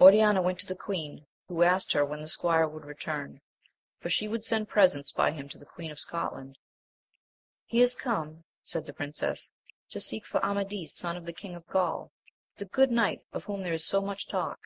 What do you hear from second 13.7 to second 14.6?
is so much talk.